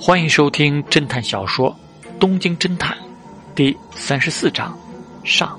[0.00, 1.76] 欢迎收听侦探小说
[2.20, 2.96] 《东京侦探》
[3.56, 4.78] 第三十四章
[5.24, 5.58] 上。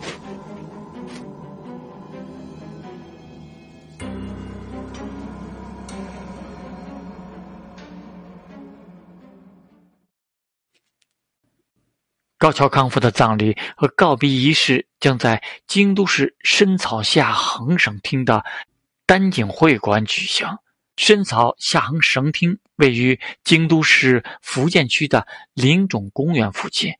[12.37, 18.41] 高桥康夫的葬礼和告别仪式将在京都市深草下横省厅的
[19.05, 20.47] 丹景会馆举行。
[20.99, 26.93] 深草下恒绳厅位于京都市福建区的林种公园附近，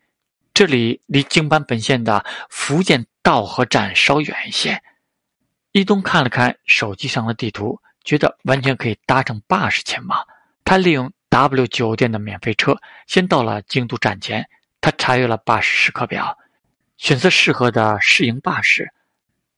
[0.53, 4.81] 这里离京阪本线的福建道河站稍远一些。
[5.73, 10.26] 伊东看了看手机上的地图，觉得完全可以搭乘巴士前往。
[10.63, 14.48] 他利用 W 酒店的免费车，先到了京都站前。
[14.79, 16.38] 他查阅了巴士时刻表，
[16.95, 18.93] 选择适合的试营巴士。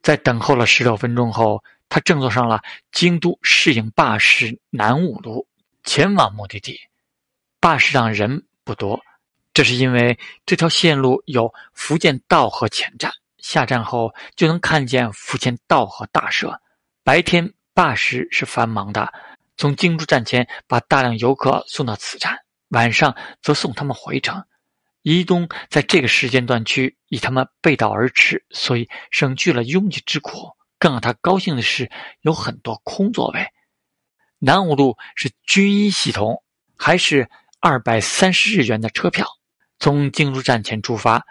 [0.02, 2.62] 在等候了十六分钟后，他乘坐上了
[2.94, 5.46] 京都试营巴士南五路，
[5.84, 6.80] 前往目的地。
[7.60, 9.04] 巴士上人不多，
[9.54, 16.62] 这是因为这条线路有福建道和前站，下站后就能看见福建道和大社。
[17.04, 19.12] 白天巴士是繁忙的，
[19.58, 24.42] 从京都站前把大量游客送到此站，晚上则送他们回城。
[25.02, 30.56] 伊东在这个时间段去，以他们背道而驰，所以省去了拥挤之苦。
[30.82, 33.54] 更让他高兴的是，有很多空座位。
[34.40, 36.42] 南五路是军医系统，
[36.76, 37.30] 还是
[37.60, 39.28] 二百三十日元的车票。
[39.78, 41.24] 从京都站前出发，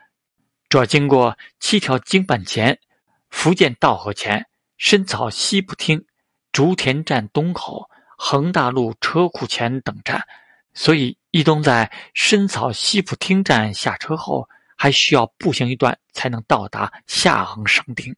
[0.69, 2.79] 主要经过七条京阪前、
[3.29, 6.07] 福建道河前、深草西部町、
[6.53, 10.23] 竹田站东口、横大路车库前等站。
[10.75, 18.15] 所以，一东在深草西浦町站下车后，还需要步行一段才能到达下横省町。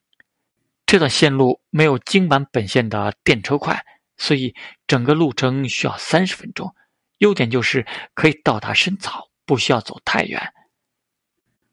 [0.93, 3.83] 这段线路没有京阪本线的电车快，
[4.19, 4.55] 所以
[4.87, 6.75] 整个路程需要三十分钟。
[7.17, 10.53] 优点就是可以到达深草，不需要走太远。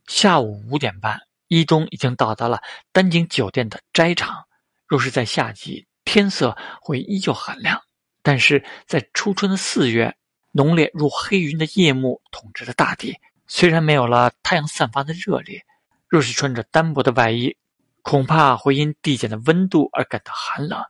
[0.07, 1.19] 下午五点半，
[1.49, 2.61] 伊东已经到达了
[2.93, 4.45] 丹景酒店的斋场。
[4.87, 7.81] 若是在夏季，天色会依旧很亮，
[8.21, 10.15] 但是在初春的四月。
[10.53, 15.65] 浓烈如黑云的夜幕统治着大地，虽然没有了太阳散发的热烈，
[16.07, 17.57] 若是穿着单薄的外衣，
[18.01, 20.81] 恐怕会因递减的温度而感到寒冷。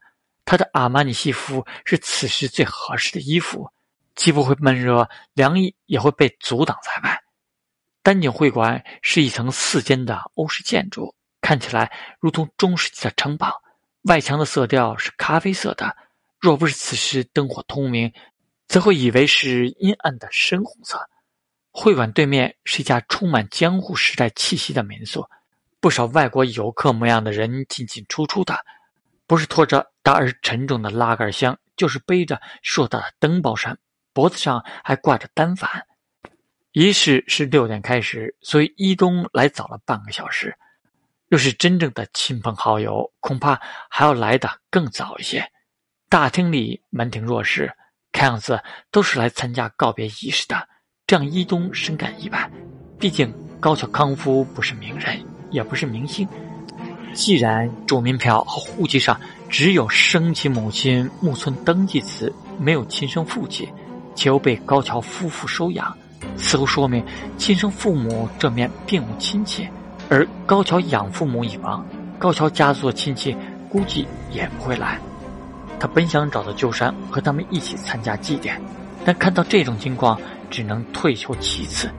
[0.46, 3.70] 他的阿玛尼西服是此时最合适的衣服，
[4.16, 7.22] 既不会闷热，凉意也会被阻挡在外。
[8.02, 13.62] 丹景会馆是一层四间的欧式建筑，看起来如同中世纪的城堡，
[14.04, 15.96] 外墙的色调是咖啡色的。
[16.40, 18.12] 若不是此时灯火通明，
[18.68, 21.10] 则会以为是阴暗的深红色。
[21.72, 25.28] 会馆对面是一家充满江户时代气息的民宿，
[25.80, 28.66] 不少外国游客模样的人进进出出的，
[29.26, 33.78] 不是拖着大而沉重的拉杆箱，就是背着硕大的登包山，
[34.14, 35.86] 脖子上还挂着单反。
[36.72, 40.56] 仪式是六点开始，所以伊东来早了半个小时。
[41.28, 45.52] 若是真正的亲朋好友，恐怕还要来的更早一些。
[46.10, 47.74] 大厅里门庭若市。
[48.12, 50.68] 看样子都是来参加告别仪式的，
[51.06, 52.50] 这让伊东深感意外。
[53.00, 56.28] 毕竟高桥康夫不是名人，也不是明星。
[57.14, 63.68] 既然住民票和户籍上只有生其母亲木村登记词，没有亲生父亲，
[64.16, 65.96] 且又被高桥夫妇收养，
[66.38, 67.04] 似乎说明
[67.38, 69.68] 亲生父母这面并无亲戚。
[70.08, 71.86] 而高桥养父母已亡，
[72.18, 73.36] 高桥家族的亲戚
[73.70, 75.00] 估计也不会来。
[75.80, 78.62] 他本想找到鸠山和他们一起参加祭典，
[79.06, 81.90] 但看到这种情况，只能退求其次。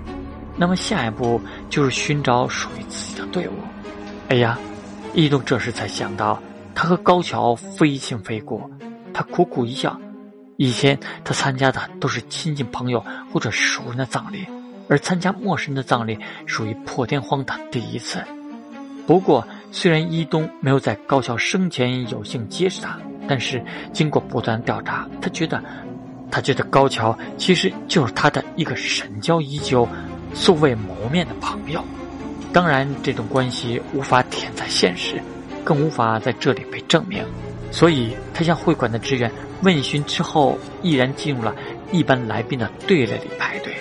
[0.60, 1.40] 那么下一步
[1.70, 3.52] 就是寻找属于自己的队伍。
[4.28, 4.58] 哎呀，
[5.14, 6.38] 伊东这时才想到，
[6.74, 8.70] 他和高桥非亲非故。
[9.14, 9.98] 他苦苦一笑。
[10.58, 14.46] 以前他参加的都是亲戚朋友或者熟人的葬礼，
[14.86, 18.22] 而参加陌生的葬礼属于破天荒的第一次。
[19.06, 22.98] 不过，虽然伊东没有在高桥生前有幸结识他。
[23.26, 25.62] 但是经过不断调查，他觉得，
[26.30, 29.88] 他觉得高桥其实就是他的一个深交已久、
[30.34, 31.84] 素未谋面的朋友。
[32.52, 35.22] 当然，这种关系无法体现在现实，
[35.62, 37.24] 更无法在这里被证明。
[37.70, 39.30] 所以，他向会馆的职员
[39.62, 41.54] 问询之后，毅然进入了
[41.92, 43.72] 一般来宾的队列里排队。